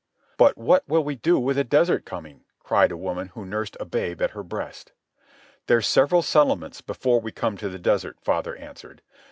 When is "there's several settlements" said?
5.67-6.81